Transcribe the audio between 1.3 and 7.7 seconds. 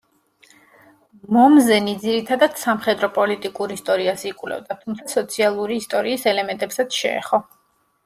მომზენი ძირითადად სამხედრო-პოლიტიკურ ისტორიას იკვლევდა, თუმცა სოციალური ისტორიის ელემენტებსაც შეეხო.